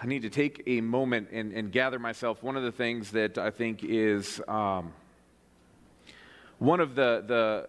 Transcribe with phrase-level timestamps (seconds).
[0.00, 2.40] I need to take a moment and, and gather myself.
[2.40, 4.92] One of the things that I think is um,
[6.60, 7.68] one of the, the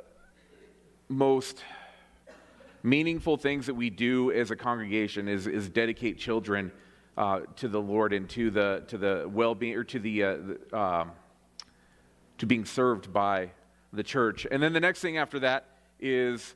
[1.07, 1.63] most
[2.83, 6.71] meaningful things that we do as a congregation is, is dedicate children
[7.17, 10.79] uh, to the Lord and to the, to the well-being or to the, uh, the
[10.79, 11.11] um,
[12.37, 13.49] to being served by
[13.91, 14.45] the church.
[14.51, 15.65] And then the next thing after that
[15.99, 16.53] is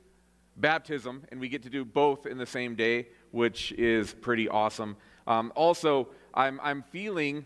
[0.56, 4.98] baptism, and we get to do both in the same day, which is pretty awesome.
[5.28, 7.46] Um, also, I'm, I'm feeling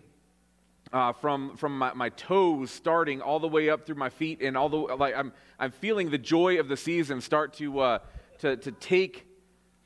[0.94, 4.56] uh, from, from my, my, toes starting all the way up through my feet, and
[4.56, 8.00] all the like, I'm, I'm feeling the joy of the season start to, uh,
[8.40, 9.28] to, to take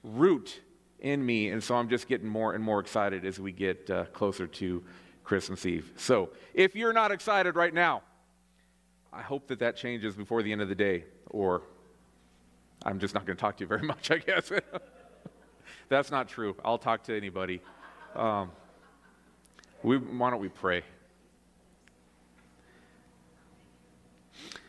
[0.04, 0.62] root
[1.00, 1.50] in me.
[1.50, 4.84] And so I'm just getting more and more excited as we get uh, closer to
[5.24, 5.92] Christmas Eve.
[5.98, 8.04] So if you're not excited right now,
[9.12, 11.64] I hope that that changes before the end of the day, or
[12.84, 14.52] I'm just not going to talk to you very much, I guess.
[15.90, 16.56] That's not true.
[16.64, 17.62] I'll talk to anybody.
[18.16, 18.52] Um,
[19.84, 20.84] we, why don't we pray?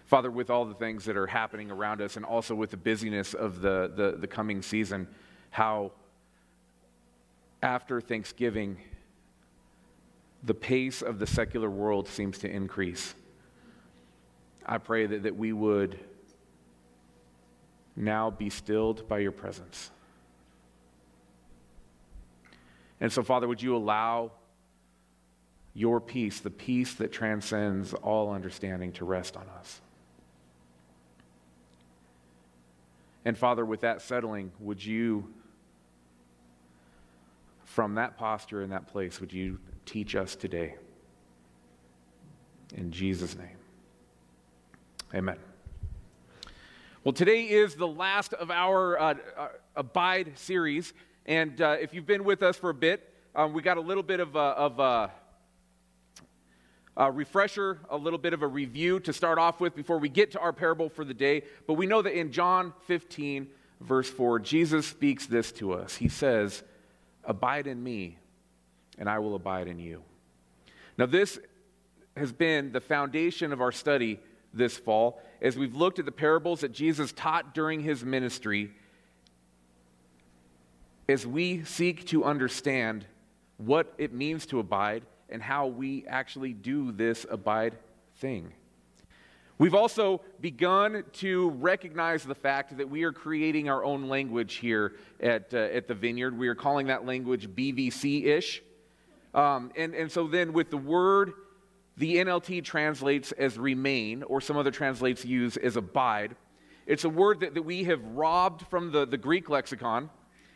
[0.06, 3.32] Father, with all the things that are happening around us and also with the busyness
[3.32, 5.08] of the, the, the coming season,
[5.50, 5.92] how
[7.62, 8.76] after Thanksgiving,
[10.42, 13.14] the pace of the secular world seems to increase.
[14.66, 15.98] I pray that, that we would
[17.96, 19.90] now be stilled by your presence.
[23.02, 24.30] And so, Father, would you allow
[25.74, 29.80] your peace, the peace that transcends all understanding, to rest on us?
[33.24, 35.28] And Father, with that settling, would you,
[37.64, 40.76] from that posture in that place, would you teach us today?
[42.72, 43.56] In Jesus' name.
[45.12, 45.38] Amen.
[47.02, 50.92] Well, today is the last of our uh, uh, Abide series.
[51.26, 54.02] And uh, if you've been with us for a bit, um, we got a little
[54.02, 55.10] bit of a, of a,
[56.96, 60.32] a, refresher, a little bit of a review to start off with before we get
[60.32, 61.42] to our parable for the day.
[61.66, 63.46] But we know that in John 15,
[63.80, 65.96] verse 4, Jesus speaks this to us.
[65.96, 66.62] He says,
[67.24, 68.18] Abide in me,
[68.98, 70.02] and I will abide in you.
[70.98, 71.38] Now, this
[72.16, 74.18] has been the foundation of our study
[74.52, 78.72] this fall as we've looked at the parables that Jesus taught during his ministry
[81.08, 83.06] as we seek to understand
[83.56, 87.76] what it means to abide and how we actually do this abide
[88.16, 88.52] thing.
[89.58, 94.94] We've also begun to recognize the fact that we are creating our own language here
[95.20, 96.36] at, uh, at the vineyard.
[96.36, 98.62] We are calling that language BVC ish.
[99.34, 101.32] Um, and, and so then, with the word,
[101.96, 106.34] the NLT translates as remain, or some other translates use as abide.
[106.86, 110.10] It's a word that, that we have robbed from the, the Greek lexicon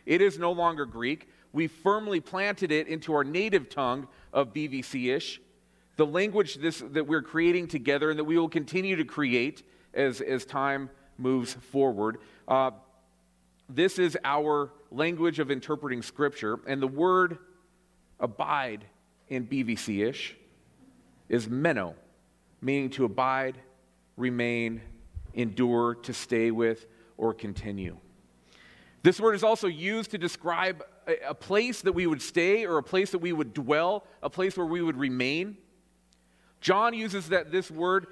[0.07, 1.27] it is no longer Greek.
[1.51, 5.41] We firmly planted it into our native tongue of BVC ish,
[5.97, 9.63] the language this, that we're creating together and that we will continue to create
[9.93, 12.19] as, as time moves forward.
[12.47, 12.71] Uh,
[13.67, 17.37] this is our language of interpreting Scripture, and the word
[18.19, 18.85] abide
[19.27, 20.37] in BVC ish
[21.27, 21.95] is meno,
[22.61, 23.57] meaning to abide,
[24.15, 24.81] remain,
[25.33, 27.97] endure, to stay with, or continue.
[29.07, 30.83] This word is also used to describe
[31.25, 34.57] a, place that we would stay or a place that we would dwell, a place
[34.57, 35.55] where we would remain.
[36.59, 38.07] John uses that this word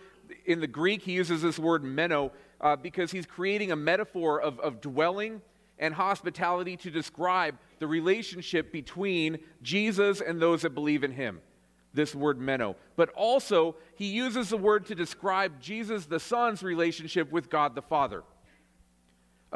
[0.45, 4.57] in the Greek, he uses this word meno uh, because he's creating a metaphor of,
[4.61, 5.41] of dwelling
[5.79, 11.41] and hospitality to describe the relationship between Jesus and those that believe in him.
[11.93, 12.77] This word meno.
[12.95, 17.81] But also, he uses the word to describe Jesus the Son's relationship with God the
[17.81, 18.23] Father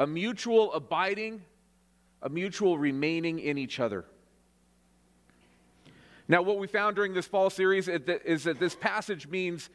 [0.00, 1.42] a mutual abiding,
[2.22, 4.06] a mutual remaining in each other.
[6.26, 9.68] Now, what we found during this fall series is that this passage means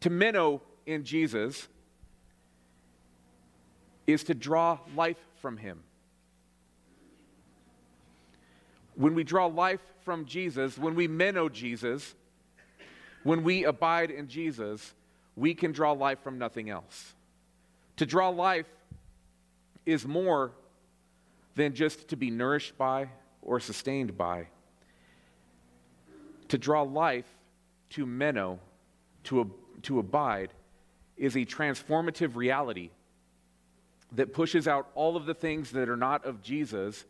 [0.00, 1.68] to meno in Jesus
[4.06, 5.82] is to draw life from him.
[8.94, 12.14] When we draw life from Jesus, when we meno Jesus,
[13.24, 14.94] when we abide in Jesus,
[15.36, 17.14] we can draw life from nothing else.
[17.96, 18.66] To draw life
[19.84, 20.52] is more
[21.54, 23.08] than just to be nourished by
[23.42, 24.46] or sustained by.
[26.48, 27.26] To draw life,
[27.90, 28.58] to meno,
[29.24, 29.52] to,
[29.82, 30.52] to abide,
[31.16, 32.90] is a transformative reality
[34.12, 37.04] that pushes out all of the things that are not of Jesus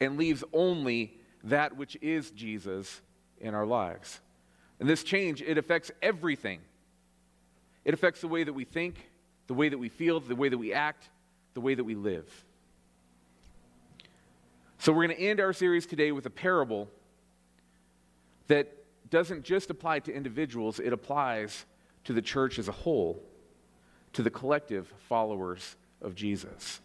[0.00, 3.00] and leaves only that which is Jesus
[3.40, 4.20] in our lives.
[4.78, 6.60] And this change, it affects everything.
[7.84, 9.10] It affects the way that we think,
[9.46, 11.08] the way that we feel, the way that we act,
[11.54, 12.44] the way that we live.
[14.78, 16.88] So, we're going to end our series today with a parable
[18.46, 18.74] that
[19.10, 21.66] doesn't just apply to individuals, it applies
[22.04, 23.22] to the church as a whole,
[24.12, 26.80] to the collective followers of Jesus.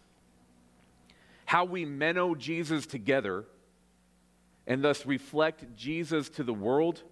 [1.46, 3.44] How we meno Jesus together
[4.66, 7.02] and thus reflect Jesus to the world.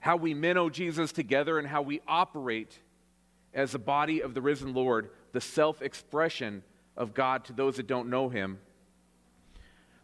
[0.00, 2.78] How we meno Jesus together and how we operate
[3.54, 6.62] as the body of the risen Lord, the self expression
[6.96, 8.58] of God to those that don't know him.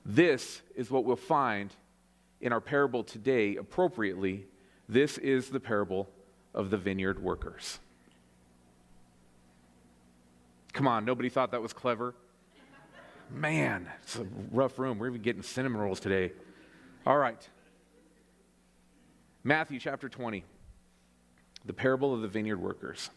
[0.06, 1.74] This is what we'll find
[2.40, 4.46] in our parable today appropriately.
[4.88, 6.08] This is the parable
[6.54, 7.78] of the vineyard workers.
[10.72, 12.14] Come on, nobody thought that was clever?
[13.32, 14.98] Man, it's a rough room.
[14.98, 16.32] We're even getting cinnamon rolls today.
[17.06, 17.48] All right.
[19.44, 20.44] Matthew chapter 20,
[21.64, 23.10] the parable of the vineyard workers.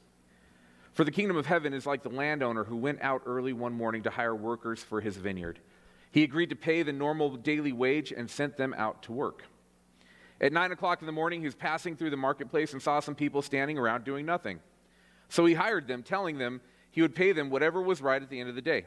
[0.94, 4.04] For the kingdom of heaven is like the landowner who went out early one morning
[4.04, 5.60] to hire workers for his vineyard.
[6.12, 9.44] He agreed to pay the normal daily wage and sent them out to work.
[10.40, 13.16] At nine o'clock in the morning, he was passing through the marketplace and saw some
[13.16, 14.60] people standing around doing nothing.
[15.30, 16.62] So he hired them, telling them
[16.92, 18.86] he would pay them whatever was right at the end of the day.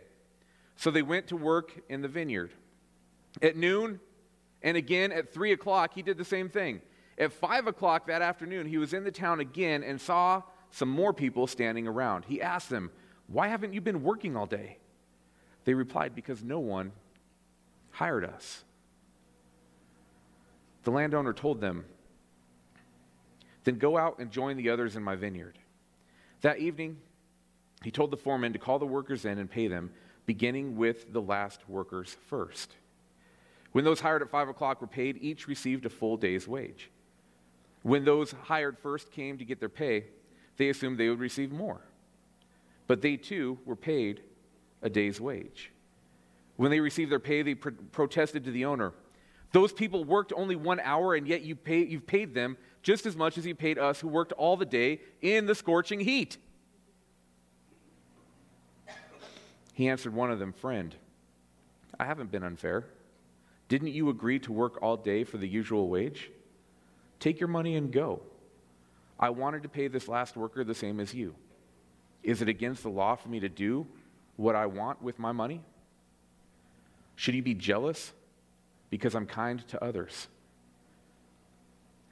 [0.77, 2.53] So they went to work in the vineyard.
[3.43, 3.99] At noon
[4.63, 6.83] and again at three o'clock, he did the same thing.
[7.19, 10.43] At five o'clock that afternoon, he was in the town again and saw
[10.77, 12.27] some more people standing around.
[12.27, 12.91] He asked them,
[13.29, 14.77] Why haven't you been working all day?
[15.65, 16.93] They replied, Because no one
[17.93, 18.63] hired us.
[20.85, 21.87] The landowner told them,
[23.65, 25.59] Then go out and join the others in my vineyard.
[26.43, 26.99] That evening,
[27.83, 29.91] he told the foreman to call the workers in and pay them,
[30.27, 32.75] beginning with the last workers first.
[33.73, 36.91] When those hired at five o'clock were paid, each received a full day's wage.
[37.83, 40.05] When those hired first came to get their pay,
[40.57, 41.81] they assumed they would receive more.
[42.87, 44.23] But they too were paid
[44.83, 45.73] a day's wage.
[46.57, 48.93] When they received their pay, they pro- protested to the owner.
[49.53, 53.17] Those people worked only one hour, and yet you pay, you've paid them just as
[53.17, 56.39] much as you paid us who worked all the day in the scorching heat.
[59.73, 60.95] He answered one of them, Friend,
[61.99, 62.87] I haven't been unfair.
[63.69, 66.31] Didn't you agree to work all day for the usual wage?
[67.19, 68.23] Take your money and go.
[69.19, 71.35] I wanted to pay this last worker the same as you.
[72.23, 73.87] Is it against the law for me to do
[74.37, 75.63] what I want with my money?
[77.15, 78.13] Should he be jealous
[78.91, 80.29] because I'm kind to others?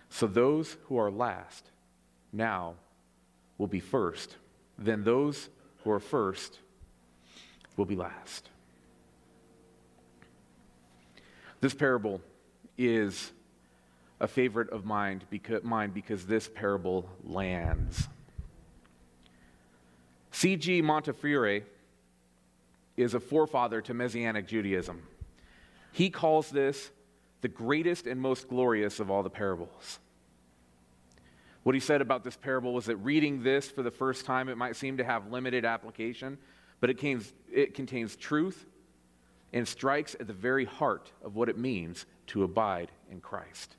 [0.09, 1.71] So those who are last
[2.33, 2.75] now
[3.59, 4.37] will be first,
[4.79, 5.49] then those
[5.83, 6.59] who are first
[7.77, 8.49] will be last.
[11.61, 12.21] This parable
[12.79, 13.33] is
[14.25, 18.09] a favorite of mine because, mine because this parable lands.
[20.33, 20.81] C.G.
[20.81, 21.63] Montefiore
[22.97, 25.03] is a forefather to Messianic Judaism.
[25.93, 26.91] He calls this
[27.43, 29.99] the greatest and most glorious of all the parables.
[31.63, 34.57] What he said about this parable was that reading this for the first time, it
[34.57, 36.39] might seem to have limited application,
[36.81, 36.99] but it
[37.53, 38.65] it contains truth
[39.53, 43.77] and strikes at the very heart of what it means to abide in Christ.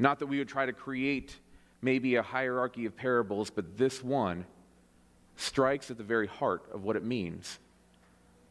[0.00, 1.36] Not that we would try to create
[1.82, 4.46] maybe a hierarchy of parables, but this one
[5.36, 7.58] strikes at the very heart of what it means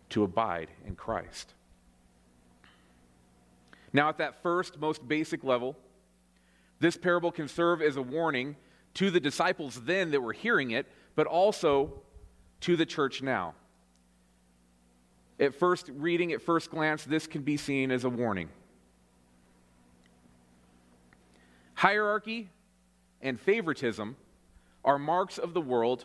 [0.09, 1.55] to abide in Christ.
[3.91, 5.75] Now, at that first, most basic level,
[6.79, 8.55] this parable can serve as a warning
[8.93, 12.03] to the disciples then that were hearing it, but also
[12.61, 13.55] to the church now.
[15.39, 18.49] At first reading, at first glance, this can be seen as a warning.
[21.79, 22.49] Hierarchy
[23.21, 24.17] and favoritism
[24.83, 26.03] are marks of the world,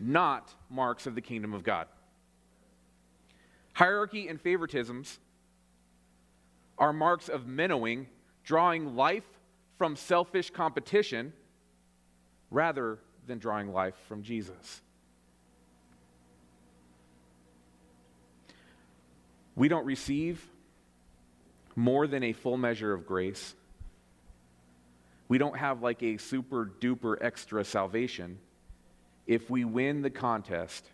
[0.00, 1.88] not marks of the kingdom of God.
[3.74, 5.18] Hierarchy and favoritisms
[6.78, 8.06] are marks of menoing,
[8.44, 9.26] drawing life
[9.76, 11.34] from selfish competition
[12.50, 14.80] rather than drawing life from Jesus.
[19.54, 20.48] We don't receive
[21.76, 23.54] more than a full measure of grace
[25.28, 28.38] we don't have like a super duper extra salvation
[29.26, 30.86] if we win the contest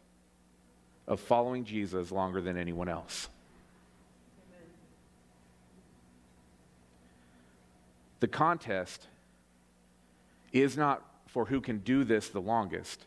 [1.08, 3.28] of following Jesus longer than anyone else.
[4.48, 4.68] Amen.
[8.20, 9.08] The contest
[10.52, 13.04] is not for who can do this the longest.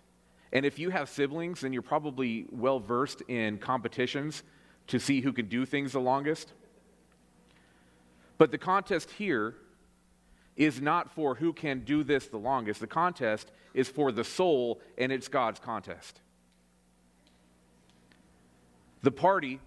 [0.51, 4.43] And if you have siblings, then you're probably well versed in competitions
[4.87, 6.51] to see who can do things the longest.
[8.37, 9.55] But the contest here
[10.55, 12.79] is not four who can do this the longest.
[12.79, 16.19] The contest is for the soul, and it's God's contest.
[19.01, 19.59] The party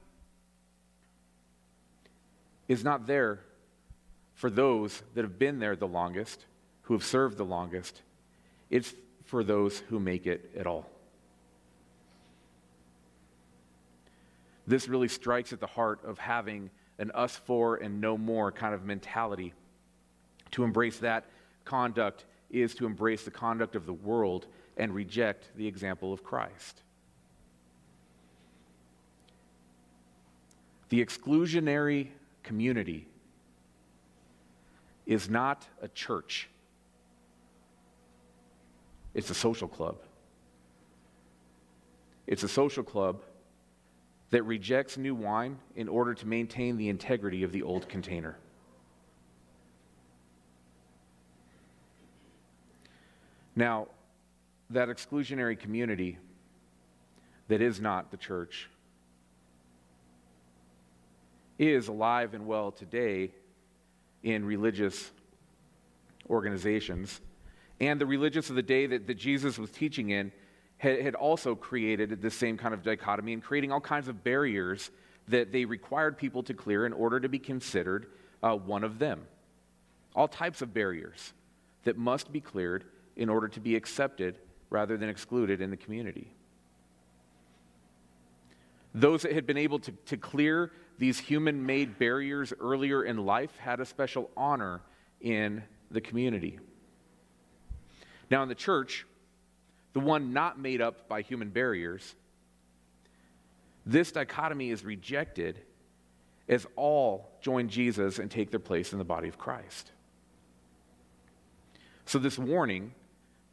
[2.68, 3.40] is not there
[4.34, 6.44] for those that have been there the longest,
[6.82, 8.02] who have served the longest.
[8.70, 10.88] It's for those who make it at all.
[14.66, 18.74] This really strikes at the heart of having an us for and no more kind
[18.74, 19.52] of mentality.
[20.56, 21.26] To embrace that
[21.66, 24.46] conduct is to embrace the conduct of the world
[24.78, 26.80] and reject the example of Christ.
[30.88, 32.08] The exclusionary
[32.42, 33.06] community
[35.04, 36.48] is not a church,
[39.12, 39.98] it's a social club.
[42.26, 43.22] It's a social club
[44.30, 48.38] that rejects new wine in order to maintain the integrity of the old container.
[53.56, 53.88] Now,
[54.70, 56.18] that exclusionary community
[57.48, 58.68] that is not the church
[61.58, 63.30] is alive and well today
[64.22, 65.10] in religious
[66.28, 67.20] organizations.
[67.80, 70.32] And the religious of the day that, that Jesus was teaching in
[70.76, 74.90] had, had also created the same kind of dichotomy and creating all kinds of barriers
[75.28, 78.06] that they required people to clear in order to be considered
[78.42, 79.22] uh, one of them.
[80.14, 81.32] All types of barriers
[81.84, 82.84] that must be cleared
[83.16, 84.38] in order to be accepted
[84.70, 86.32] rather than excluded in the community.
[88.94, 93.54] Those that had been able to, to clear these human made barriers earlier in life
[93.58, 94.80] had a special honor
[95.20, 96.58] in the community.
[98.30, 99.06] Now, in the church,
[99.92, 102.14] the one not made up by human barriers,
[103.84, 105.60] this dichotomy is rejected
[106.48, 109.92] as all join Jesus and take their place in the body of Christ.
[112.04, 112.92] So, this warning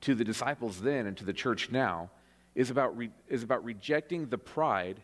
[0.04, 2.10] to the disciples then and to the church now
[2.56, 5.02] is about, re- is about rejecting the pride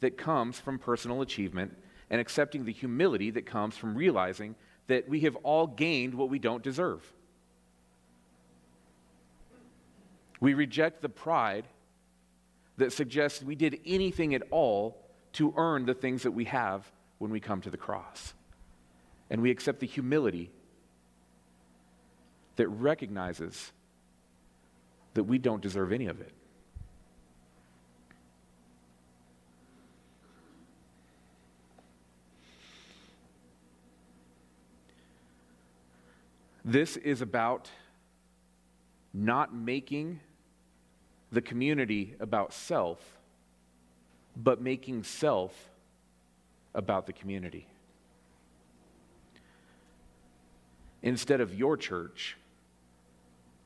[0.00, 1.76] that comes from personal achievement
[2.10, 4.56] and accepting the humility that comes from realizing
[4.88, 7.00] that we have all gained what we don't deserve.
[10.40, 11.66] We reject the pride
[12.78, 14.98] that suggests we did anything at all
[15.34, 18.34] to earn the things that we have when we come to the cross.
[19.30, 20.50] And we accept the humility
[22.56, 23.70] that recognizes
[25.14, 26.32] that we don't deserve any of it.
[36.64, 37.68] This is about
[39.12, 40.20] not making
[41.32, 43.00] the community about self,
[44.36, 45.70] but making self
[46.74, 47.66] about the community.
[51.02, 52.36] Instead of your church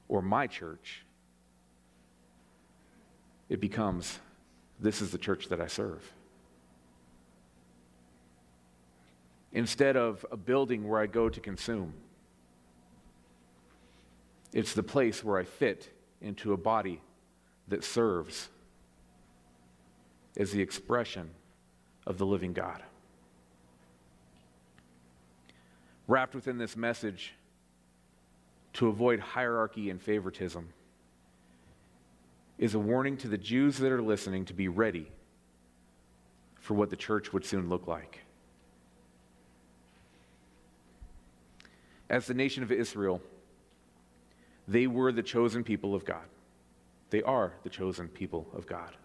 [0.09, 1.05] or my church,
[3.49, 4.19] it becomes
[4.79, 6.03] this is the church that I serve.
[9.53, 11.95] Instead of a building where I go to consume,
[14.53, 17.00] it's the place where I fit into a body
[17.69, 18.49] that serves
[20.37, 21.31] as the expression
[22.07, 22.83] of the living God.
[26.07, 27.33] Wrapped within this message,
[28.76, 30.69] to avoid hierarchy and favoritism,
[32.58, 35.10] is a warning to the Jews that are listening to be ready
[36.60, 38.20] for what the church would soon look like.
[42.08, 43.20] As the nation of Israel,
[44.68, 46.25] they were the chosen people of God.
[47.10, 48.96] They are the chosen people of God.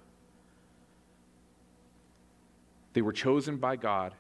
[2.93, 4.13] They were chosen by God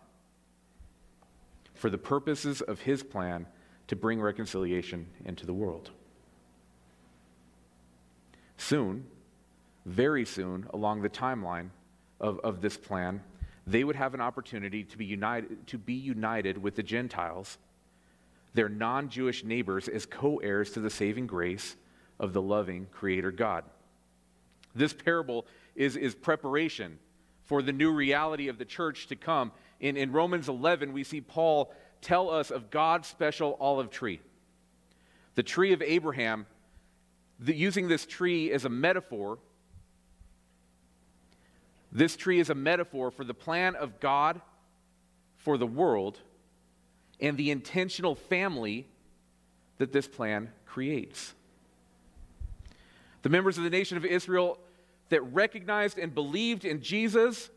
[1.73, 3.47] for the purposes of His plan
[3.87, 5.89] to bring reconciliation into the world.
[8.57, 9.05] Soon,
[9.85, 11.69] very soon, along the timeline
[12.19, 13.21] of, of this plan,
[13.67, 17.57] they would have an opportunity to be united, to be united with the Gentiles
[18.53, 21.75] their non Jewish neighbors as co heirs to the saving grace
[22.19, 23.63] of the loving Creator God.
[24.75, 25.45] This parable
[25.75, 26.99] is, is preparation
[27.43, 29.51] for the new reality of the church to come.
[29.79, 34.19] In, in Romans 11, we see Paul tell us of God's special olive tree.
[35.35, 36.45] The tree of Abraham,
[37.39, 39.39] the, using this tree as a metaphor,
[41.91, 44.41] this tree is a metaphor for the plan of God
[45.37, 46.19] for the world
[47.19, 48.87] and the intentional family
[49.77, 51.33] that this plan creates.
[53.23, 54.57] The members of the nation of Israel
[55.09, 57.49] that recognized and believed in Jesus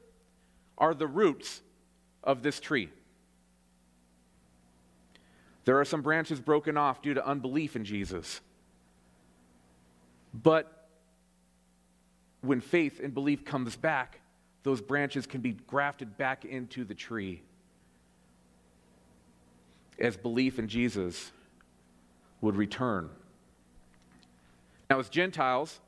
[0.76, 1.62] are the roots
[2.22, 2.88] of this tree.
[5.64, 8.40] There are some branches broken off due to unbelief in Jesus.
[10.34, 10.88] But
[12.42, 14.20] when faith and belief comes back,
[14.64, 17.42] those branches can be grafted back into the tree
[19.98, 21.30] as belief in Jesus
[22.40, 23.10] would return.
[24.90, 25.80] Now, as Gentiles,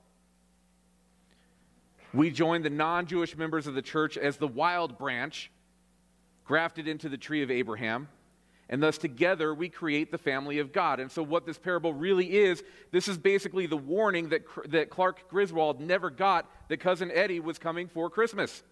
[2.15, 5.51] we join the non Jewish members of the church as the wild branch
[6.45, 8.09] grafted into the tree of Abraham.
[8.69, 10.99] And thus, together, we create the family of God.
[10.99, 15.29] And so, what this parable really is, this is basically the warning that, that Clark
[15.29, 18.65] Griswold never got that cousin Eddie was coming for Christmas.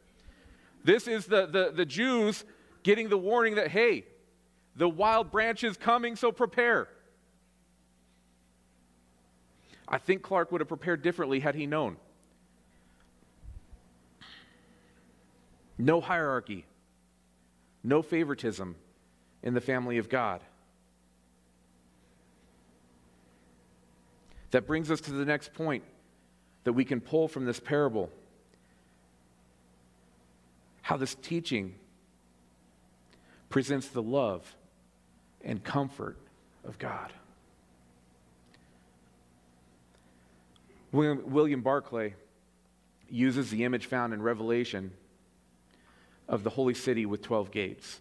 [0.83, 2.45] This is the, the, the Jews
[2.83, 4.05] getting the warning that, hey,
[4.75, 6.89] the wild branch is coming, so prepare.
[9.87, 11.99] I think Clark would have prepared differently had he known.
[15.79, 16.67] No hierarchy,
[17.85, 18.75] no favoritism
[19.45, 20.41] in the family of God.
[24.51, 25.85] That brings us to the next point
[26.65, 28.11] that we can pull from this parable
[30.81, 31.75] how this teaching
[33.51, 34.57] presents the love
[35.43, 36.17] and comfort
[36.65, 37.13] of God.
[40.93, 42.15] William Barclay
[43.11, 44.93] uses the image found in Revelation
[46.29, 48.01] of the holy city with 12 gates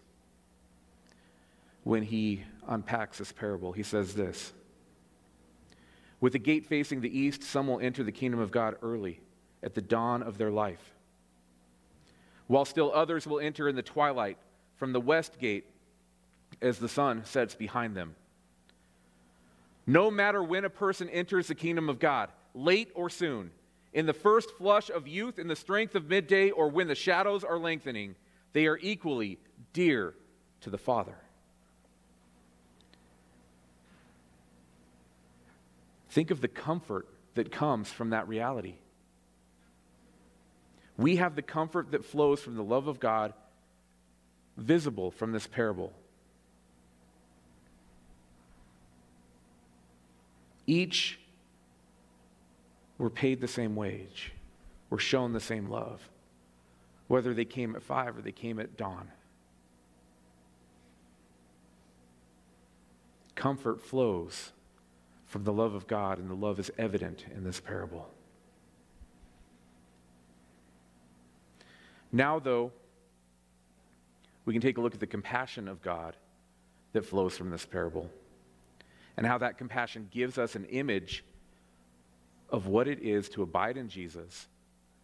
[1.84, 3.72] when he unpacks this parable.
[3.72, 4.52] He says this
[6.20, 9.20] With the gate facing the east, some will enter the kingdom of God early,
[9.62, 10.94] at the dawn of their life,
[12.48, 14.38] while still others will enter in the twilight
[14.76, 15.66] from the west gate
[16.60, 18.16] as the sun sets behind them.
[19.86, 23.50] No matter when a person enters the kingdom of God, late or soon,
[23.92, 27.44] in the first flush of youth, in the strength of midday, or when the shadows
[27.44, 28.16] are lengthening,
[28.52, 29.38] they are equally
[29.72, 30.14] dear
[30.62, 31.16] to the Father.
[36.14, 38.76] Think of the comfort that comes from that reality.
[40.96, 43.34] We have the comfort that flows from the love of God
[44.56, 45.92] visible from this parable.
[50.68, 51.18] Each
[52.96, 54.30] were paid the same wage,
[54.90, 56.00] were shown the same love,
[57.08, 59.10] whether they came at five or they came at dawn.
[63.34, 64.52] Comfort flows
[65.34, 68.08] from the love of God, and the love is evident in this parable.
[72.12, 72.70] Now, though,
[74.44, 76.14] we can take a look at the compassion of God
[76.92, 78.08] that flows from this parable
[79.16, 81.24] and how that compassion gives us an image
[82.48, 84.46] of what it is to abide in Jesus,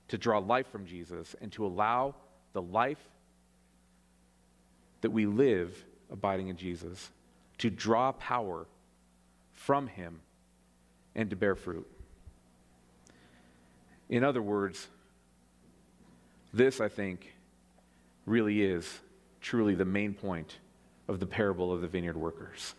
[0.07, 2.15] to draw life from Jesus, and to allow
[2.53, 3.05] the life
[5.01, 7.11] that we live abiding in Jesus
[7.59, 8.69] to draw power
[9.61, 10.21] from Him
[11.15, 11.87] and to bear fruit.
[14.09, 14.89] In other words,
[16.55, 17.35] this, I think,
[18.25, 19.01] really is
[19.43, 20.57] truly the main point
[21.09, 22.75] of the parable of the vineyard workers.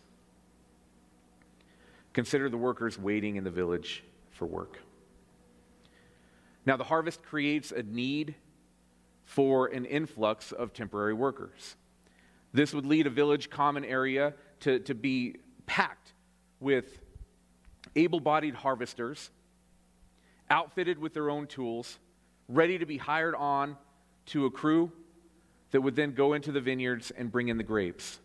[2.14, 4.80] Consider the workers waiting in the village for work.
[6.66, 8.34] Now, the harvest creates a need
[9.24, 11.76] for an influx of temporary workers.
[12.54, 15.36] This would lead a village common area to, to be
[15.68, 16.14] packed
[16.62, 17.02] with
[17.96, 19.30] able bodied harvesters,
[20.50, 22.00] outfitted with their own tools,
[22.48, 23.76] ready to be hired on
[24.28, 24.92] to a crew
[25.72, 28.20] that would then go into the vineyards and bring in the grapes.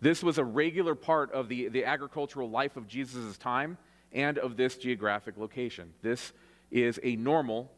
[0.00, 3.78] This was a regular part of the, the agricultural life of Jesus' time
[4.12, 5.92] and of this geographic location.
[6.02, 6.32] This
[6.70, 7.72] is a normal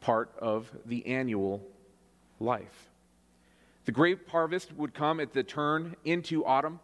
[0.00, 1.62] part of the annual
[2.40, 2.90] life.
[3.84, 6.80] The grape harvest would come at the turn into autumn,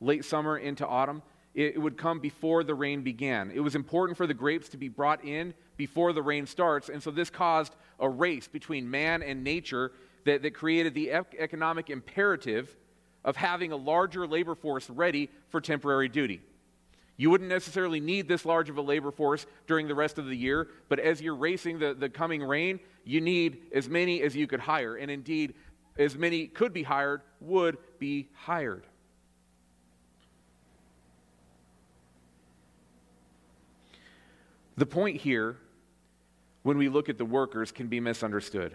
[0.00, 1.22] late summer into autumn.
[1.52, 3.50] It would come before the rain began.
[3.50, 7.02] It was important for the grapes to be brought in before the rain starts, and
[7.02, 9.90] so this caused a race between man and nature
[10.24, 12.76] that, that created the economic imperative
[13.24, 16.40] of having a larger labor force ready for temporary duty.
[17.16, 20.36] You wouldn't necessarily need this large of a labor force during the rest of the
[20.36, 24.46] year, but as you're racing the, the coming rain, you need as many as you
[24.46, 24.96] could hire.
[24.96, 25.54] And indeed,
[25.98, 28.86] as many could be hired, would be hired.
[34.80, 35.58] The point here,
[36.62, 38.74] when we look at the workers, can be misunderstood.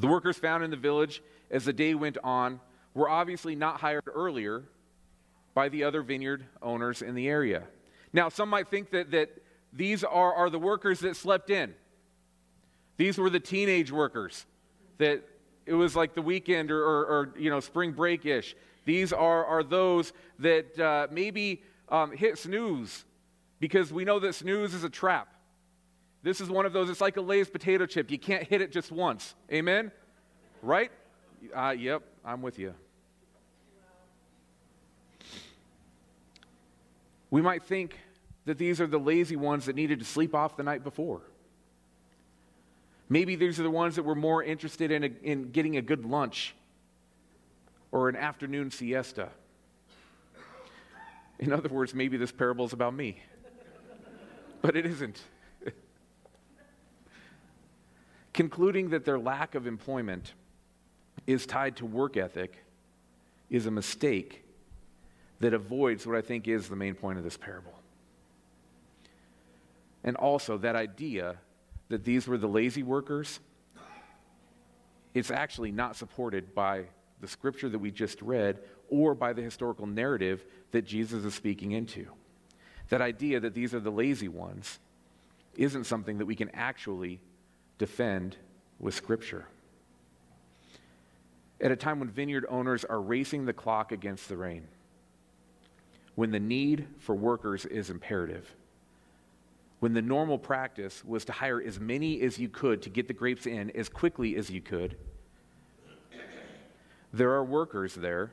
[0.00, 2.58] The workers found in the village as the day went on
[2.94, 4.62] were obviously not hired earlier
[5.52, 7.64] by the other vineyard owners in the area.
[8.14, 9.28] Now, some might think that, that
[9.74, 11.74] these are, are the workers that slept in.
[12.96, 14.46] These were the teenage workers
[14.96, 15.22] that
[15.66, 18.56] it was like the weekend or, or, or you know, spring break ish.
[18.86, 23.04] These are, are those that uh, maybe um, hit snooze
[23.60, 25.28] because we know this news is a trap.
[26.22, 28.10] This is one of those, it's like a Lay's potato chip.
[28.10, 29.34] You can't hit it just once.
[29.52, 29.92] Amen?
[30.62, 30.90] Right?
[31.54, 32.74] Uh, yep, I'm with you.
[37.30, 37.96] We might think
[38.46, 41.20] that these are the lazy ones that needed to sleep off the night before.
[43.10, 46.04] Maybe these are the ones that were more interested in, a, in getting a good
[46.04, 46.54] lunch
[47.90, 49.28] or an afternoon siesta.
[51.38, 53.22] In other words, maybe this parable is about me,
[54.62, 55.20] but it isn't.
[58.32, 60.32] Concluding that their lack of employment
[61.26, 62.64] is tied to work ethic
[63.50, 64.44] is a mistake
[65.40, 67.74] that avoids what I think is the main point of this parable.
[70.04, 71.36] And also, that idea
[71.88, 73.40] that these were the lazy workers,
[75.14, 76.84] it's actually not supported by
[77.20, 81.72] the scripture that we just read or by the historical narrative that Jesus is speaking
[81.72, 82.06] into.
[82.88, 84.78] That idea that these are the lazy ones
[85.56, 87.20] isn't something that we can actually
[87.78, 88.36] defend
[88.78, 89.46] with scripture.
[91.60, 94.68] At a time when vineyard owners are racing the clock against the rain,
[96.14, 98.54] when the need for workers is imperative,
[99.80, 103.14] when the normal practice was to hire as many as you could to get the
[103.14, 104.96] grapes in as quickly as you could,
[107.12, 108.32] there are workers there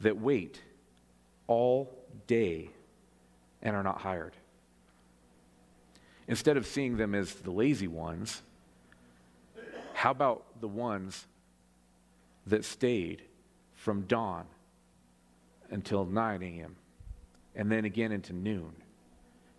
[0.00, 0.60] that wait
[1.46, 1.90] all
[2.26, 2.70] day
[3.64, 4.34] and are not hired.
[6.28, 8.42] Instead of seeing them as the lazy ones,
[9.94, 11.26] how about the ones
[12.46, 13.22] that stayed
[13.74, 14.44] from dawn
[15.70, 16.76] until 9 a.m.,
[17.56, 18.72] and then again into noon,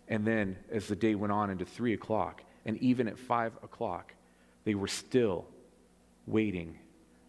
[0.08, 4.14] and then as the day went on into 3 o'clock, and even at 5 o'clock,
[4.64, 5.46] they were still
[6.26, 6.78] waiting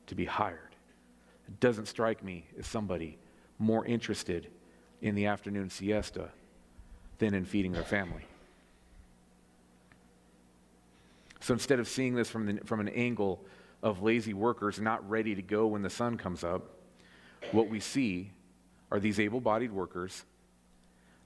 [0.07, 0.75] to be hired?
[1.47, 3.17] It doesn't strike me as somebody
[3.59, 4.47] more interested
[5.01, 6.29] in the afternoon siesta
[7.19, 8.25] than in feeding their family.
[11.39, 13.43] So instead of seeing this from, the, from an angle
[13.81, 16.63] of lazy workers not ready to go when the sun comes up,
[17.51, 18.31] what we see
[18.91, 20.25] are these able bodied workers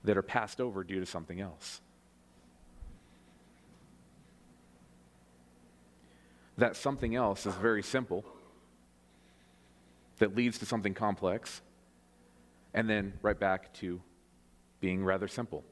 [0.03, 1.81] that are passed over due to something else.
[6.57, 8.25] That something else is very simple
[10.19, 11.61] that leads to something complex,
[12.75, 13.99] and then right back to
[14.79, 15.63] being rather simple.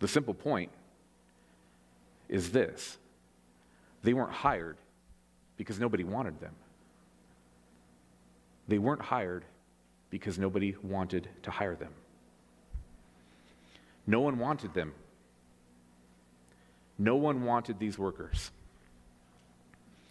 [0.00, 0.70] The simple point
[2.28, 2.98] is this
[4.02, 4.76] they weren't hired
[5.56, 6.54] because nobody wanted them.
[8.68, 9.44] They weren't hired
[10.10, 11.92] because nobody wanted to hire them.
[14.06, 14.92] No one wanted them.
[16.98, 18.50] No one wanted these workers.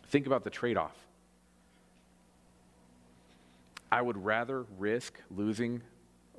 [0.09, 0.95] Think about the trade off.
[3.91, 5.81] I would rather risk losing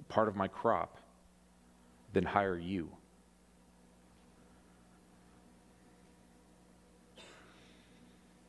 [0.09, 0.99] part of my crop
[2.13, 2.91] than hire you.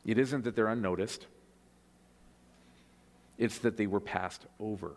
[0.06, 1.28] It isn't that they're unnoticed,
[3.38, 4.96] it's that they were passed over.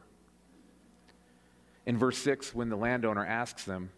[1.84, 3.90] In verse 6, when the landowner asks them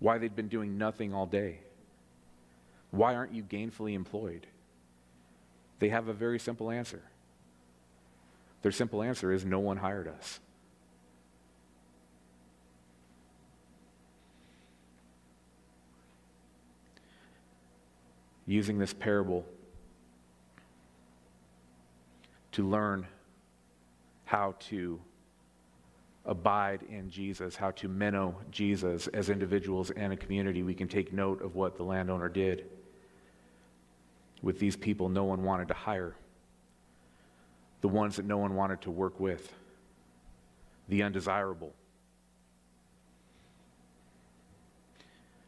[0.00, 1.58] why they'd been doing nothing all day,
[2.90, 4.46] why aren't you gainfully employed?
[5.78, 7.02] They have a very simple answer
[8.64, 10.40] their simple answer is no one hired us.
[18.46, 19.44] Using this parable
[22.52, 23.06] to learn
[24.24, 25.00] how to
[26.26, 31.12] abide in Jesus, how to meno Jesus as individuals and a community, we can take
[31.12, 32.66] note of what the landowner did.
[34.42, 36.14] With these people, no one wanted to hire
[37.84, 39.52] the ones that no one wanted to work with,
[40.88, 41.70] the undesirable.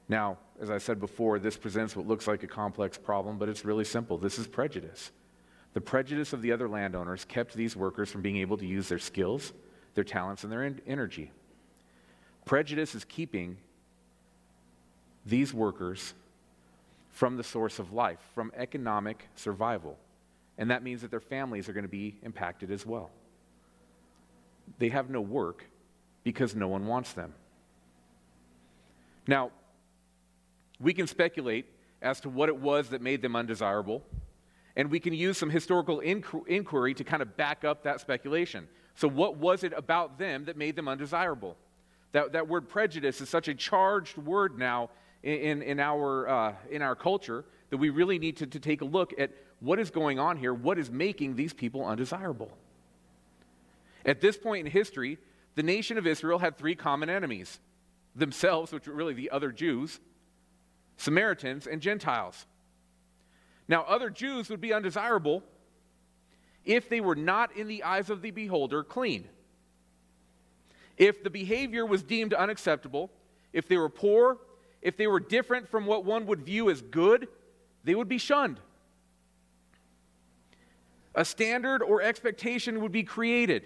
[0.07, 3.65] Now, as I said before, this presents what looks like a complex problem, but it's
[3.65, 4.19] really simple.
[4.19, 5.11] This is prejudice.
[5.75, 8.99] The prejudice of the other landowners kept these workers from being able to use their
[8.99, 9.53] skills,
[9.95, 11.31] their talents, and their energy.
[12.47, 13.59] Prejudice is keeping
[15.27, 16.15] these workers
[17.11, 19.99] from the source of life, from economic survival.
[20.59, 23.11] And that means that their families are going to be impacted as well.
[24.79, 25.67] They have no work
[26.25, 27.35] because no one wants them.
[29.27, 29.51] Now,
[30.81, 31.67] we can speculate
[32.03, 34.03] as to what it was that made them undesirable,
[34.77, 38.69] and we can use some historical inquiry to kind of back up that speculation.
[38.95, 41.57] So, what was it about them that made them undesirable?
[42.13, 44.91] That, that word prejudice is such a charged word now
[45.23, 48.85] in, in, our, uh, in our culture that we really need to, to take a
[48.85, 50.55] look at what is going on here?
[50.55, 52.51] What is making these people undesirable?
[54.05, 55.19] At this point in history,
[55.57, 57.59] the nation of Israel had three common enemies
[58.15, 59.99] themselves, which were really the other Jews,
[60.97, 62.47] Samaritans, and Gentiles.
[63.69, 65.43] Now, other Jews would be undesirable
[66.65, 69.29] if they were not, in the eyes of the beholder, clean.
[70.97, 73.11] If the behavior was deemed unacceptable,
[73.53, 74.39] if they were poor,
[74.83, 77.29] if they were different from what one would view as good,
[77.85, 78.61] they would be shunned.
[81.15, 83.65] A standard or expectation would be created.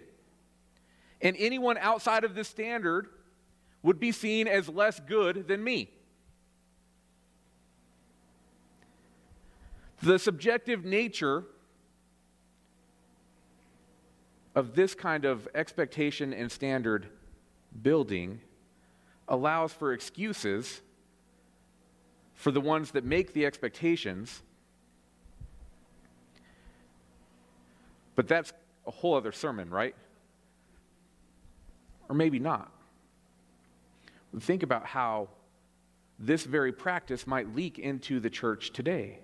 [1.21, 3.09] And anyone outside of this standard
[3.83, 5.91] would be seen as less good than me.
[10.03, 11.45] The subjective nature
[14.55, 17.07] of this kind of expectation and standard
[17.83, 18.41] building
[19.29, 20.81] allows for excuses
[22.35, 24.43] for the ones that make the expectations.
[28.17, 28.53] But that's
[28.87, 29.95] a whole other sermon, right?
[32.09, 32.73] Or maybe not.
[34.41, 35.29] Think about how
[36.19, 39.19] this very practice might leak into the church today.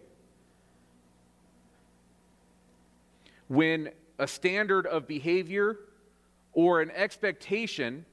[3.49, 5.79] When a standard of behavior
[6.53, 8.05] or an expectation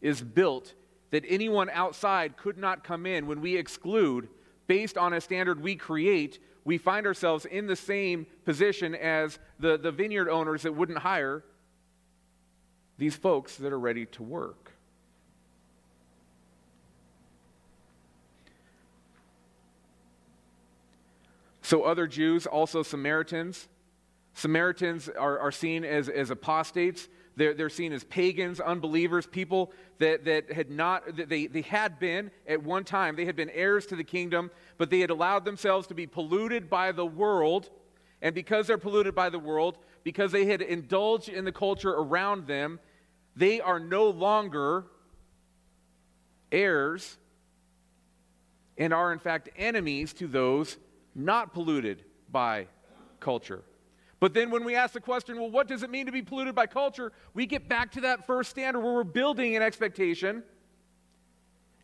[0.00, 0.74] is built
[1.10, 4.28] that anyone outside could not come in, when we exclude
[4.66, 9.76] based on a standard we create, we find ourselves in the same position as the,
[9.76, 11.44] the vineyard owners that wouldn't hire
[12.98, 14.72] these folks that are ready to work.
[21.60, 23.68] So, other Jews, also Samaritans,
[24.34, 27.08] Samaritans are, are seen as, as apostates.
[27.36, 31.98] They're, they're seen as pagans, unbelievers, people that, that had not, that they, they had
[31.98, 35.44] been at one time, they had been heirs to the kingdom, but they had allowed
[35.44, 37.70] themselves to be polluted by the world.
[38.20, 42.46] And because they're polluted by the world, because they had indulged in the culture around
[42.46, 42.80] them,
[43.34, 44.84] they are no longer
[46.50, 47.16] heirs
[48.76, 50.76] and are, in fact, enemies to those
[51.14, 52.66] not polluted by
[53.20, 53.62] culture.
[54.22, 56.54] But then when we ask the question, well, what does it mean to be polluted
[56.54, 57.10] by culture?
[57.34, 60.44] We get back to that first standard where we're building an expectation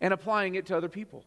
[0.00, 1.24] and applying it to other people.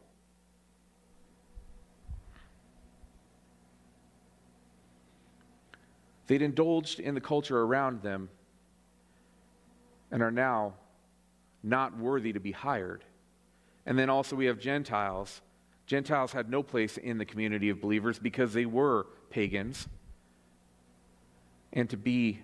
[6.27, 8.29] They'd indulged in the culture around them
[10.11, 10.75] and are now
[11.61, 13.03] not worthy to be hired.
[13.85, 15.41] And then also we have Gentiles.
[15.87, 19.89] Gentiles had no place in the community of believers because they were pagans
[21.73, 22.39] and to be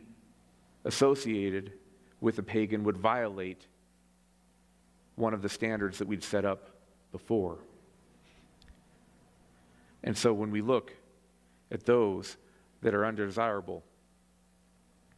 [0.85, 1.73] associated
[2.21, 3.67] with a pagan would violate
[5.15, 6.69] one of the standards that we'd set up
[7.11, 7.57] before.
[10.03, 10.93] And so when we look
[11.71, 12.37] at those
[12.81, 13.83] that are undesirable,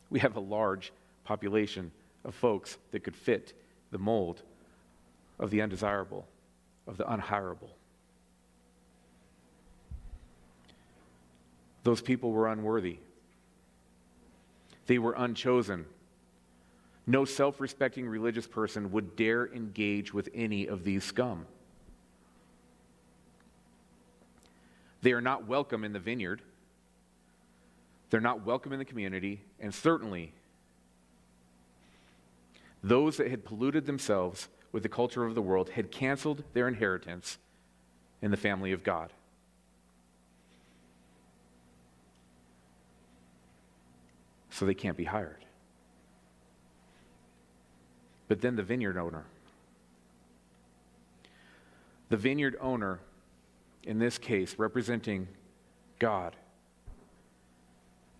[0.10, 0.91] we have a large
[1.24, 1.91] population
[2.26, 3.54] of folks that could fit
[3.91, 4.41] the mold
[5.38, 6.28] of the undesirable,
[6.88, 7.69] of the unhirable.
[11.84, 12.98] Those people were unworthy
[14.89, 15.86] they were unchosen.
[17.06, 21.45] No self respecting religious person would dare engage with any of these scum.
[25.04, 26.41] They are not welcome in the vineyard.
[28.10, 30.34] They're not welcome in the community, and certainly
[32.82, 37.38] those that had polluted themselves with the culture of the world had canceled their inheritance
[38.23, 39.13] in the family of God.
[44.60, 45.45] So they can't be hired.
[48.28, 49.24] But then the vineyard owner.
[52.10, 53.00] The vineyard owner,
[53.84, 55.30] in this case, representing
[55.98, 56.36] God,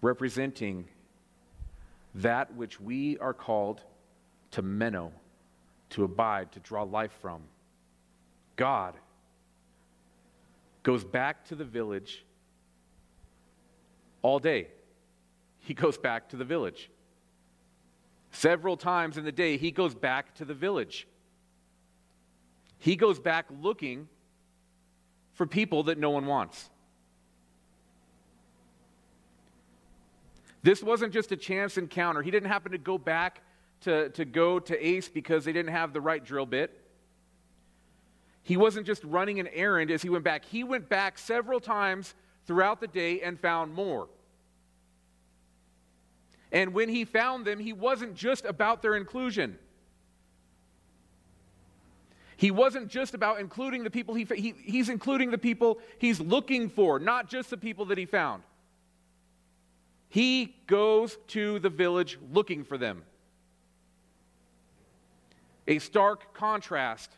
[0.02, 0.86] representing
[2.15, 3.82] that which we are called
[4.52, 5.12] to meno,
[5.89, 7.41] to abide, to draw life from.
[8.56, 8.93] God
[10.84, 12.23] goes back to the village
[14.21, 14.69] all day
[15.69, 16.89] he goes back to the village.
[18.32, 21.08] Several times in the day, he goes back to the village.
[22.79, 24.08] He goes back looking
[25.34, 26.71] for people that no one wants.
[30.63, 32.23] This wasn't just a chance encounter.
[32.23, 33.43] He didn't happen to go back
[33.82, 36.84] to, to go to Ace because they didn't have the right drill bit.
[38.41, 40.45] He wasn't just running an errand as he went back.
[40.45, 42.15] He went back several times
[42.47, 44.10] throughout the day and found more.
[46.52, 49.58] And when he found them, he wasn't just about their inclusion.
[52.38, 56.70] He wasn't just about including the people he, he, he's including the people he's looking
[56.70, 58.44] for, not just the people that he found.
[60.08, 63.04] He goes to the village looking for them.
[65.68, 67.12] A stark contrast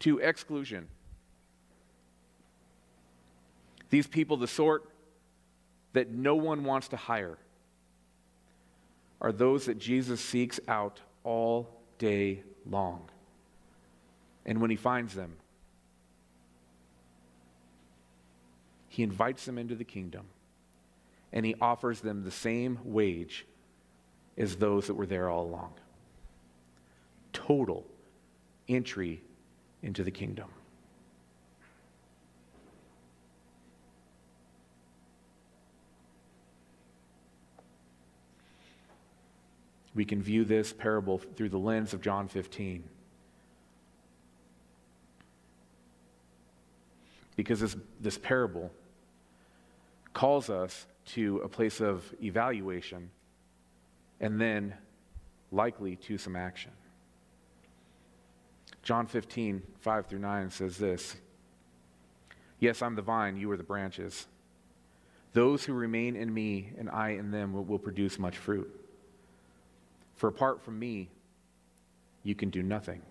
[0.00, 0.88] to exclusion.
[3.90, 4.90] These people, the sort
[5.92, 7.38] that no one wants to hire,
[9.20, 13.08] are those that Jesus seeks out all day long.
[14.46, 15.36] And when he finds them,
[18.88, 20.26] he invites them into the kingdom
[21.32, 23.44] and he offers them the same wage
[24.38, 25.72] as those that were there all along.
[27.32, 27.84] Total
[28.68, 29.20] entry
[29.82, 30.48] into the kingdom.
[39.94, 42.84] We can view this parable through the lens of John 15.
[47.36, 48.70] Because this, this parable
[50.12, 53.10] calls us to a place of evaluation
[54.20, 54.74] and then
[55.52, 56.70] likely to some action.
[58.82, 61.16] John 15, 5 through 9 says this
[62.58, 64.26] Yes, I'm the vine, you are the branches.
[65.32, 68.83] Those who remain in me and I in them will, will produce much fruit.
[70.14, 71.10] For apart from me,
[72.22, 73.02] you can do nothing.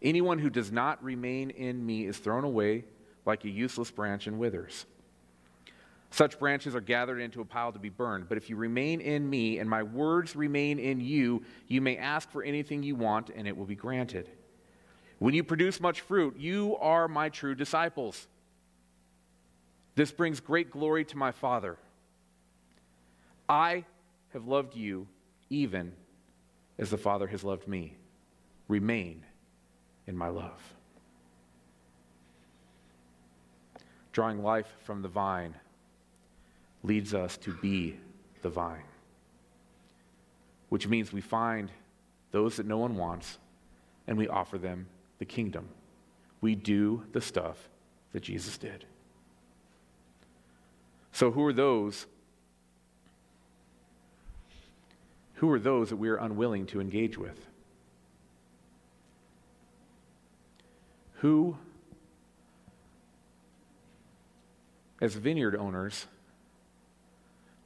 [0.00, 2.84] Anyone who does not remain in me is thrown away
[3.24, 4.86] like a useless branch and withers.
[6.10, 8.28] Such branches are gathered into a pile to be burned.
[8.28, 12.30] But if you remain in me and my words remain in you, you may ask
[12.30, 14.28] for anything you want and it will be granted.
[15.20, 18.26] When you produce much fruit, you are my true disciples.
[19.94, 21.78] This brings great glory to my Father.
[23.48, 23.84] I
[24.32, 25.06] have loved you
[25.52, 25.92] even
[26.78, 27.94] as the Father has loved me.
[28.68, 29.22] Remain
[30.06, 30.60] in my love.
[34.12, 35.54] Drawing life from the vine
[36.82, 37.96] leads us to be
[38.40, 38.82] the vine,
[40.70, 41.70] which means we find
[42.30, 43.38] those that no one wants
[44.06, 44.86] and we offer them
[45.18, 45.68] the kingdom.
[46.40, 47.68] We do the stuff
[48.12, 48.86] that Jesus did.
[51.12, 52.06] So, who are those?
[55.34, 57.38] Who are those that we are unwilling to engage with?
[61.14, 61.56] Who,
[65.00, 66.06] as vineyard owners,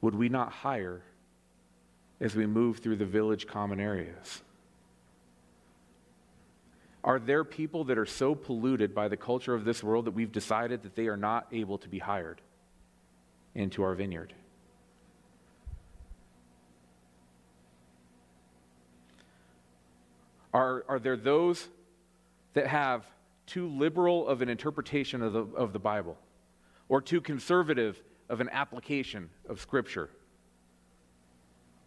[0.01, 1.01] would we not hire
[2.19, 4.41] as we move through the village common areas?
[7.03, 10.31] Are there people that are so polluted by the culture of this world that we've
[10.31, 12.41] decided that they are not able to be hired
[13.55, 14.33] into our vineyard?
[20.57, 21.67] Are, are there those
[22.55, 23.05] that have
[23.45, 26.17] too liberal of an interpretation of the, of the Bible
[26.89, 30.09] or too conservative of an application of Scripture?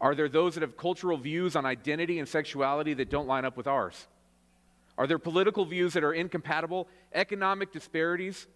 [0.00, 3.56] Are there those that have cultural views on identity and sexuality that don't line up
[3.56, 4.06] with ours?
[4.96, 6.86] Are there political views that are incompatible?
[7.12, 8.46] Economic disparities,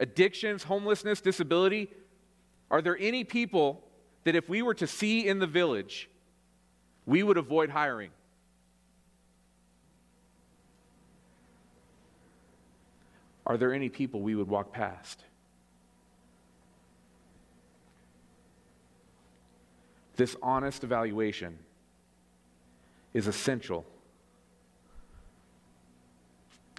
[0.00, 1.90] addictions, homelessness, disability?
[2.72, 3.84] Are there any people
[4.24, 6.10] that if we were to see in the village,
[7.06, 8.10] we would avoid hiring?
[13.46, 15.22] Are there any people we would walk past?
[20.16, 21.58] This honest evaluation
[23.12, 23.84] is essential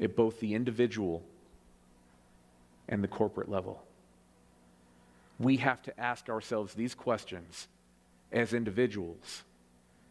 [0.02, 1.24] at both the individual
[2.88, 3.82] and the corporate level.
[5.40, 7.68] We have to ask ourselves these questions
[8.32, 9.44] as individuals,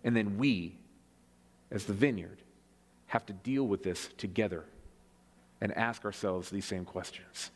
[0.02, 0.76] and then we,
[1.70, 2.38] as the vineyard,
[3.06, 4.64] have to deal with this together
[5.64, 7.50] and ask ourselves these same questions.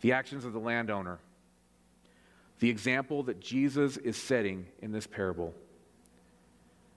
[0.00, 1.18] The actions of the landowner
[2.60, 5.52] the example that Jesus is setting in this parable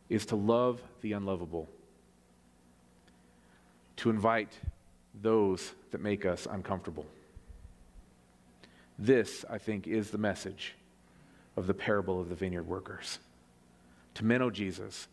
[0.08, 1.68] is to love the unlovable,
[3.98, 4.58] to invite
[5.22, 7.06] those that make us uncomfortable.
[8.98, 10.76] This, I think, is the message
[11.58, 13.20] of the parable of the vineyard workers.
[14.14, 15.08] To meno Jesus,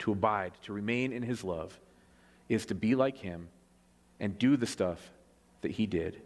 [0.00, 1.78] to abide, to remain in his love,
[2.48, 3.48] is to be like him
[4.20, 5.10] and do the stuff
[5.60, 6.20] that he did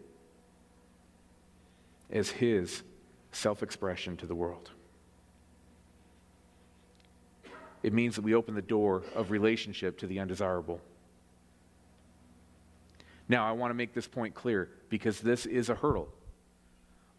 [2.11, 2.83] as his
[3.31, 4.71] self expression to the world.
[7.81, 10.79] It means that we open the door of relationship to the undesirable.
[13.27, 16.09] Now, I want to make this point clear because this is a hurdle.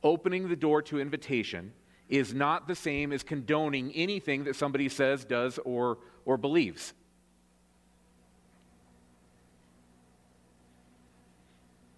[0.03, 1.73] Opening the door to invitation
[2.09, 6.93] is not the same as condoning anything that somebody says, does, or, or believes.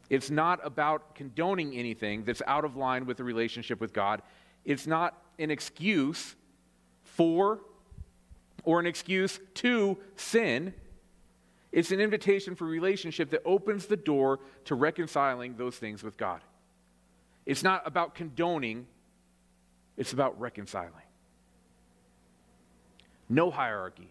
[0.09, 4.23] It's not about condoning anything that's out of line with the relationship with God.
[4.65, 6.37] It's not an excuse
[7.03, 7.61] for
[8.63, 10.75] or an excuse to sin.
[11.73, 16.41] It's an invitation for relationship that opens the door to reconciling those things with God.
[17.45, 18.87] It's not about condoning,
[19.97, 20.93] it's about reconciling.
[23.29, 24.11] No hierarchy,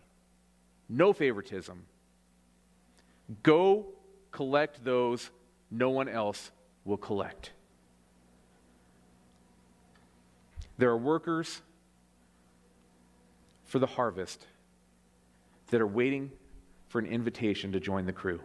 [0.89, 1.86] no favoritism.
[3.43, 3.88] Go
[4.31, 5.29] collect those
[5.71, 6.51] no one else
[6.83, 7.51] will collect.
[10.77, 11.61] There are workers
[13.63, 14.45] for the harvest
[15.67, 16.31] that are waiting
[16.89, 18.39] for an invitation to join the crew.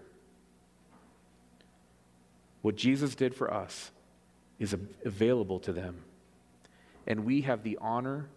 [2.62, 3.90] What Jesus did for us
[4.58, 4.74] is
[5.04, 6.02] available to them.
[7.10, 8.28] And we have the honor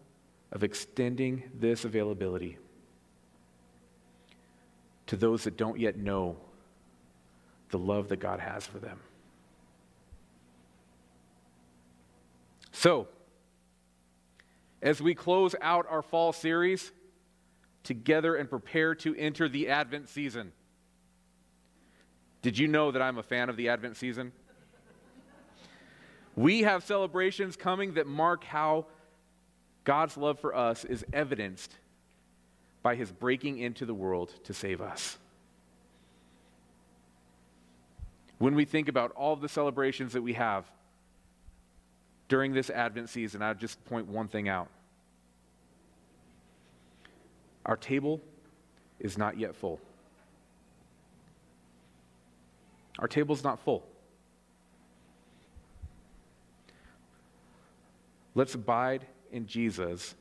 [0.51, 2.57] of extending this availability
[5.05, 6.37] to those that don't yet know
[7.69, 8.99] the love that God has for them.
[12.71, 13.07] So,
[14.81, 16.91] as we close out our fall series
[17.83, 20.51] together and prepare to enter the Advent season,
[22.41, 24.31] did you know that I'm a fan of the Advent season?
[26.35, 28.87] We have celebrations coming that mark how
[29.83, 31.75] God's love for us is evidenced
[32.81, 35.17] by his breaking into the world to save us.
[38.39, 40.65] When we think about all the celebrations that we have
[42.27, 44.69] during this Advent season, I'll just point one thing out.
[47.65, 48.19] Our table
[48.99, 49.79] is not yet full.
[52.99, 53.85] Our table is not full.
[58.35, 60.15] Let's abide in Jesus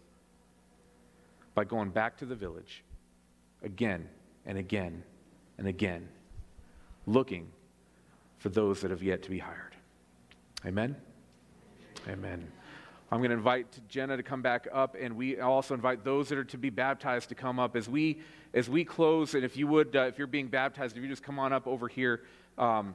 [1.55, 2.83] by going back to the village
[3.63, 4.09] again
[4.47, 5.03] and again
[5.59, 6.09] and again,
[7.07, 7.49] looking
[8.39, 9.77] for those that have yet to be hired.
[10.67, 10.97] Amen?
[12.09, 12.51] Amen.
[13.11, 16.39] I'm going to invite Jenna to come back up, and we also invite those that
[16.39, 18.21] are to be baptized to come up as we
[18.55, 19.35] as we close.
[19.35, 21.67] And if you would, uh, if you're being baptized, if you just come on up
[21.67, 22.23] over here,
[22.57, 22.95] um,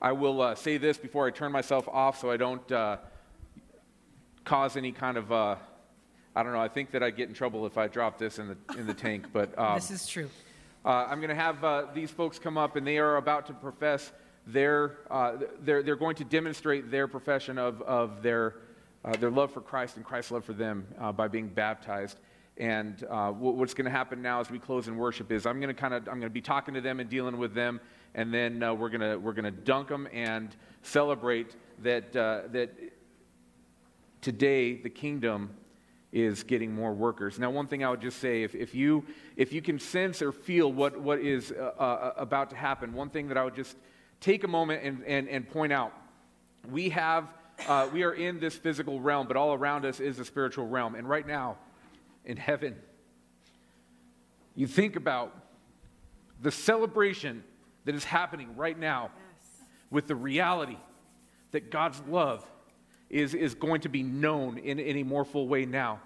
[0.00, 2.96] I will uh, say this before I turn myself off, so I don't uh,
[4.48, 5.56] cause any kind of uh,
[6.34, 6.60] I don't know.
[6.60, 8.94] I think that I'd get in trouble if I dropped this in the in the
[8.94, 9.26] tank.
[9.32, 10.30] But um, this is true.
[10.84, 13.52] Uh, I'm going to have uh, these folks come up, and they are about to
[13.52, 14.10] profess
[14.46, 14.96] their
[15.62, 18.54] they're they're going to demonstrate their profession of of their
[19.04, 22.18] uh, their love for Christ and Christ's love for them uh, by being baptized.
[22.56, 25.74] And uh, what's going to happen now as we close in worship is I'm going
[25.74, 27.80] to kind of I'm going to be talking to them and dealing with them,
[28.14, 32.42] and then uh, we're going to we're going to dunk them and celebrate that uh,
[32.50, 32.70] that
[34.20, 35.50] today the kingdom
[36.12, 37.38] is getting more workers.
[37.38, 39.04] Now, one thing I would just say, if, if, you,
[39.36, 43.10] if you can sense or feel what, what is uh, uh, about to happen, one
[43.10, 43.76] thing that I would just
[44.20, 45.92] take a moment and, and, and point out
[46.70, 47.28] we have
[47.66, 50.94] uh, we are in this physical realm, but all around us is a spiritual realm.
[50.94, 51.56] And right now,
[52.24, 52.76] in heaven,
[54.54, 55.34] you think about
[56.40, 57.42] the celebration
[57.84, 59.66] that is happening right now yes.
[59.90, 60.76] with the reality
[61.50, 62.48] that God's love
[63.10, 66.00] is, is going to be known in, in a more full way now.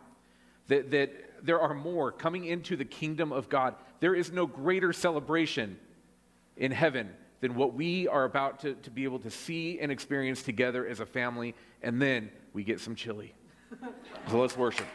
[0.68, 3.74] That, that there are more coming into the kingdom of God.
[4.00, 5.78] There is no greater celebration
[6.57, 10.42] in heaven than what we are about to, to be able to see and experience
[10.42, 13.34] together as a family, and then we get some chili.
[14.28, 14.86] So let's worship.